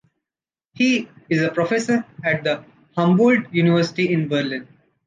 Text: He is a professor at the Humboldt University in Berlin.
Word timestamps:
He 0.73 1.09
is 1.29 1.43
a 1.43 1.51
professor 1.51 2.03
at 2.25 2.43
the 2.43 2.63
Humboldt 2.95 3.53
University 3.53 4.11
in 4.11 4.29
Berlin. 4.29 4.67